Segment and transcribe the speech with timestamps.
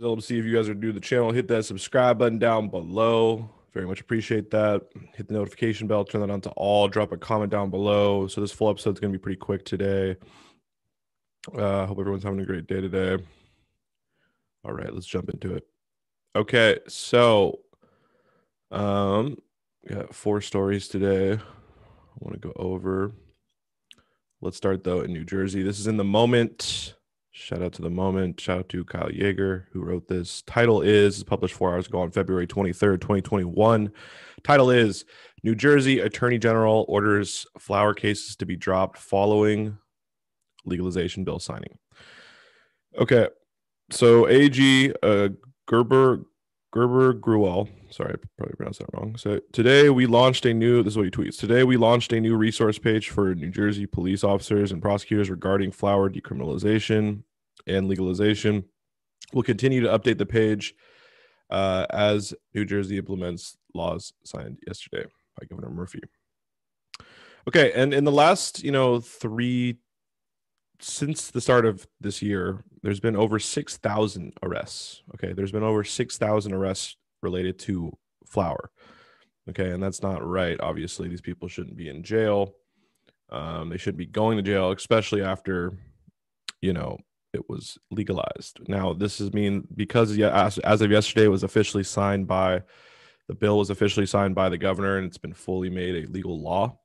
[0.00, 1.30] Love to see if you guys are new to the channel.
[1.30, 3.50] Hit that subscribe button down below.
[3.72, 4.82] Very much appreciate that.
[5.14, 6.88] Hit the notification bell, turn that on to all.
[6.88, 8.26] Drop a comment down below.
[8.26, 10.16] So this full episode is going to be pretty quick today.
[11.54, 13.22] Uh, hope everyone's having a great day today.
[14.64, 15.66] All right, let's jump into it.
[16.36, 17.60] Okay, so
[18.70, 19.36] um,
[19.88, 21.32] got four stories today.
[21.32, 23.12] I want to go over.
[24.42, 25.62] Let's start though in New Jersey.
[25.62, 26.94] This is in the moment.
[27.30, 28.40] Shout out to the moment.
[28.40, 30.40] Shout out to Kyle Jaeger who wrote this.
[30.42, 33.92] Title is published four hours ago on February 23rd, 2021.
[34.42, 35.04] Title is
[35.42, 39.76] New Jersey Attorney General orders flower cases to be dropped following
[40.64, 41.76] legalization bill signing.
[42.98, 43.28] Okay.
[43.90, 45.28] So AG uh,
[45.68, 46.24] Gurbir
[46.72, 47.68] Gurbir Grewal.
[47.90, 49.16] Sorry, I probably pronounced that wrong.
[49.16, 50.82] So today we launched a new.
[50.82, 51.38] This is what he tweets.
[51.38, 55.72] Today we launched a new resource page for New Jersey police officers and prosecutors regarding
[55.72, 57.24] flower decriminalization
[57.66, 58.64] and legalization.
[59.32, 60.74] We'll continue to update the page
[61.50, 65.06] uh, as New Jersey implements laws signed yesterday
[65.38, 66.02] by Governor Murphy.
[67.48, 69.78] Okay, and in the last, you know, three
[70.78, 75.02] since the start of this year, there's been over 6,000 arrests.
[75.14, 75.32] Okay.
[75.32, 78.70] There's been over 6,000 arrests related to flower.
[79.48, 79.70] Okay.
[79.70, 80.58] And that's not right.
[80.60, 82.54] Obviously, these people shouldn't be in jail.
[83.30, 85.72] Um, they shouldn't be going to jail, especially after,
[86.60, 86.98] you know,
[87.32, 88.58] it was legalized.
[88.68, 92.62] Now, this is mean because as, as of yesterday, it was officially signed by
[93.28, 96.42] the bill was officially signed by the governor and it's been fully made a legal
[96.42, 96.76] law.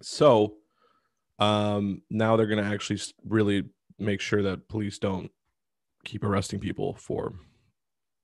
[0.00, 0.58] So,
[1.40, 3.64] um, now they're going to actually really
[3.98, 5.30] make sure that police don't
[6.04, 7.34] keep arresting people for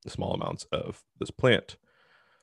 [0.07, 1.77] small amounts of this plant.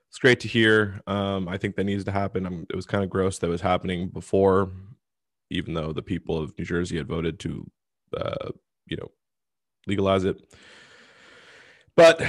[0.09, 1.02] It's great to hear.
[1.08, 2.45] Um, I think that needs to happen.
[2.45, 4.72] I'm, it was kind of gross that was happening before,
[5.52, 7.69] even though the people of New Jersey had voted to,
[8.17, 8.50] uh,
[8.88, 9.11] you know,
[9.85, 10.38] legalize it.
[11.95, 12.22] But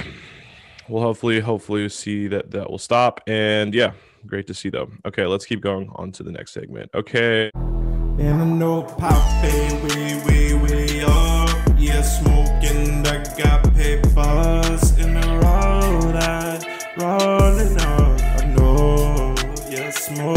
[0.87, 3.21] we'll hopefully, hopefully see that that will stop.
[3.25, 3.93] And yeah,
[4.27, 4.91] great to see though.
[5.05, 6.91] Okay, let's keep going on to the next segment.
[6.93, 7.49] Okay.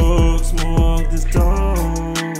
[0.04, 2.33] Smoke, smoke this dope.